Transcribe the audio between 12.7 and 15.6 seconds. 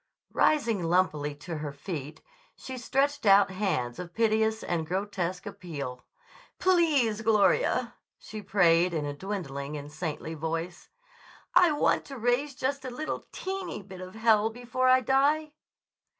a little teeny bit of hell before I die."